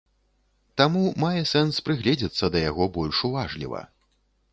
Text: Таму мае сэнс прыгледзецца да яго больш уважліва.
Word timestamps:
Таму 0.81 1.01
мае 1.23 1.41
сэнс 1.51 1.79
прыгледзецца 1.89 2.45
да 2.55 2.59
яго 2.71 2.87
больш 2.97 3.21
уважліва. 3.29 3.83